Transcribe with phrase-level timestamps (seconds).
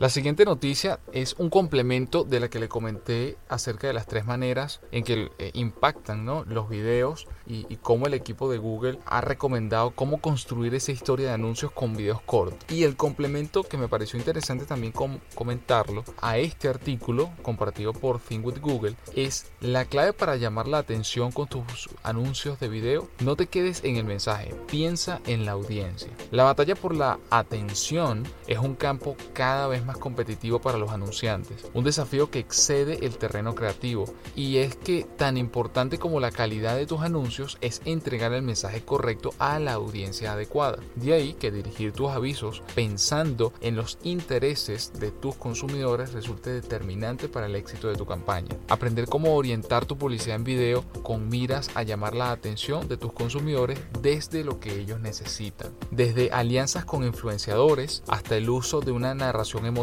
[0.00, 4.26] La siguiente noticia es un complemento de la que le comenté acerca de las tres
[4.26, 9.90] maneras en que eh, impactan los videos y, cómo el equipo de Google ha recomendado
[9.90, 12.58] cómo construir esa historia de anuncios con videos cortos.
[12.68, 14.92] Y el complemento que me pareció interesante también
[15.34, 20.78] comentarlo a este artículo compartido por Think with Google es la clave para llamar la
[20.78, 23.08] atención con tus anuncios de video.
[23.20, 26.12] No te quedes en el mensaje, piensa en la audiencia.
[26.30, 31.64] La batalla por la atención es un campo cada vez más competitivo para los anunciantes,
[31.72, 34.04] un desafío que excede el terreno creativo
[34.36, 38.82] y es que tan importante como la calidad de tus anuncios es entregar el mensaje
[38.82, 40.78] correcto a la audiencia adecuada.
[40.94, 47.28] De ahí que dirigir tus avisos pensando en los intereses de tus consumidores resulte determinante
[47.28, 48.54] para el éxito de tu campaña.
[48.68, 53.14] Aprender cómo orientar tu publicidad en video con miras a llamar la atención de tus
[53.14, 55.72] consumidores desde lo que ellos necesitan.
[55.90, 59.77] Desde alianzas con influenciadores hasta el uso de una narración emocional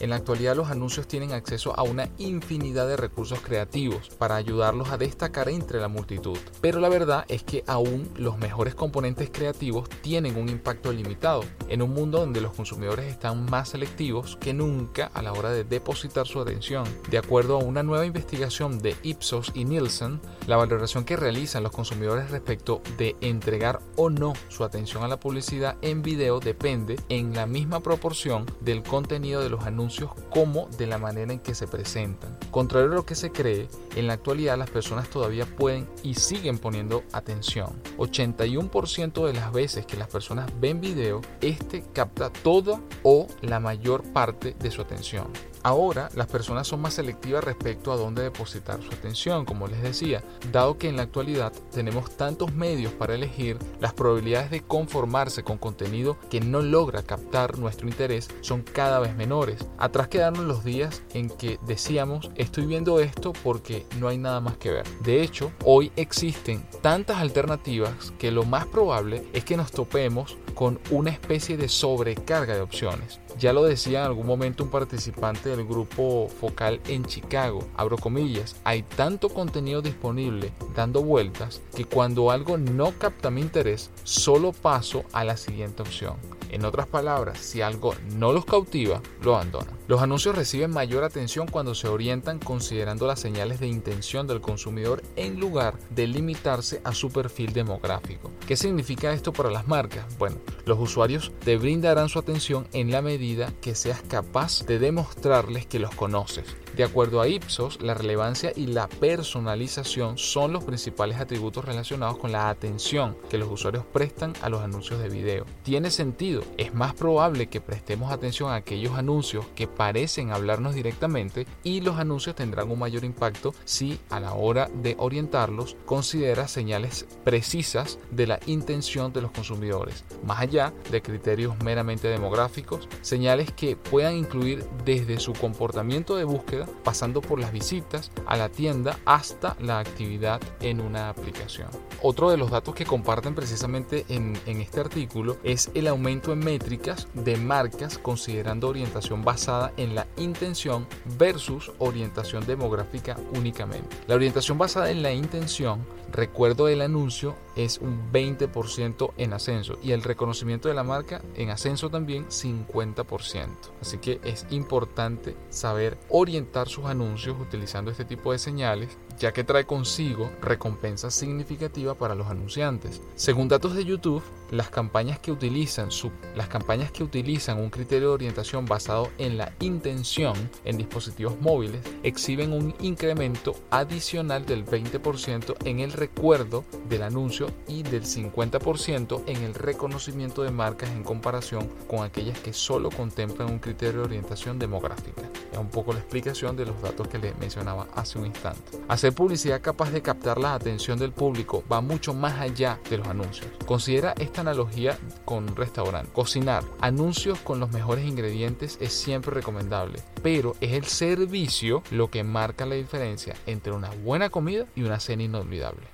[0.00, 4.90] en la actualidad los anuncios tienen acceso a una infinidad de recursos creativos para ayudarlos
[4.90, 6.38] a destacar entre la multitud.
[6.62, 11.82] Pero la verdad es que aún los mejores componentes creativos tienen un impacto limitado en
[11.82, 16.26] un mundo donde los consumidores están más selectivos que nunca a la hora de depositar
[16.26, 16.84] su atención.
[17.10, 21.72] De acuerdo a una nueva investigación de Ipsos y Nielsen, la valoración que realizan los
[21.72, 27.34] consumidores respecto de entregar o no su atención a la publicidad en video depende en
[27.34, 31.66] la misma proporción del contenido de los anuncios como de la manera en que se
[31.66, 32.36] presentan.
[32.50, 36.58] Contrario a lo que se cree, en la actualidad las personas todavía pueden y siguen
[36.58, 37.80] poniendo atención.
[37.98, 44.02] 81% de las veces que las personas ven video, este capta toda o la mayor
[44.12, 45.28] parte de su atención.
[45.64, 50.22] Ahora las personas son más selectivas respecto a dónde depositar su atención, como les decía,
[50.52, 55.56] dado que en la actualidad tenemos tantos medios para elegir, las probabilidades de conformarse con
[55.56, 59.66] contenido que no logra captar nuestro interés son cada vez menores.
[59.78, 64.58] Atrás quedaron los días en que decíamos estoy viendo esto porque no hay nada más
[64.58, 64.86] que ver.
[65.00, 70.78] De hecho, hoy existen tantas alternativas que lo más probable es que nos topemos con
[70.90, 73.18] una especie de sobrecarga de opciones.
[73.38, 78.56] Ya lo decía en algún momento un participante del grupo focal en Chicago, abro comillas,
[78.64, 85.04] hay tanto contenido disponible dando vueltas que cuando algo no capta mi interés, solo paso
[85.12, 86.14] a la siguiente opción.
[86.50, 89.76] En otras palabras, si algo no los cautiva, lo abandonan.
[89.86, 95.02] Los anuncios reciben mayor atención cuando se orientan considerando las señales de intención del consumidor
[95.16, 98.30] en lugar de limitarse a su perfil demográfico.
[98.46, 100.06] ¿Qué significa esto para las marcas?
[100.18, 105.66] Bueno, los usuarios te brindarán su atención en la medida que seas capaz de demostrarles
[105.66, 111.20] que los conoces de acuerdo a Ipsos, la relevancia y la personalización son los principales
[111.20, 115.46] atributos relacionados con la atención que los usuarios prestan a los anuncios de video.
[115.62, 121.46] Tiene sentido, es más probable que prestemos atención a aquellos anuncios que parecen hablarnos directamente
[121.62, 127.06] y los anuncios tendrán un mayor impacto si a la hora de orientarlos considera señales
[127.22, 133.76] precisas de la intención de los consumidores, más allá de criterios meramente demográficos, señales que
[133.76, 139.56] puedan incluir desde su comportamiento de búsqueda pasando por las visitas a la tienda hasta
[139.60, 141.68] la actividad en una aplicación.
[142.02, 146.40] Otro de los datos que comparten precisamente en, en este artículo es el aumento en
[146.40, 150.86] métricas de marcas considerando orientación basada en la intención
[151.18, 153.96] versus orientación demográfica únicamente.
[154.06, 159.92] La orientación basada en la intención, recuerdo del anuncio, es un 20% en ascenso y
[159.92, 163.48] el reconocimiento de la marca en ascenso también 50%.
[163.80, 169.44] Así que es importante saber orientar sus anuncios utilizando este tipo de señales, ya que
[169.44, 173.00] trae consigo recompensas significativas para los anunciantes.
[173.14, 175.88] Según datos de YouTube, las campañas que utilizan
[176.34, 181.80] las campañas que utilizan un criterio de orientación basado en la intención en dispositivos móviles
[182.02, 189.42] exhiben un incremento adicional del 20% en el recuerdo del anuncio y del 50% en
[189.42, 194.58] el reconocimiento de marcas en comparación con aquellas que solo contemplan un criterio de orientación
[194.58, 195.22] demográfica.
[195.58, 198.78] Un poco la explicación de los datos que le mencionaba hace un instante.
[198.88, 203.08] Hacer publicidad capaz de captar la atención del público va mucho más allá de los
[203.08, 203.50] anuncios.
[203.66, 206.10] Considera esta analogía con un restaurante.
[206.12, 212.24] Cocinar anuncios con los mejores ingredientes es siempre recomendable, pero es el servicio lo que
[212.24, 215.93] marca la diferencia entre una buena comida y una cena inolvidable.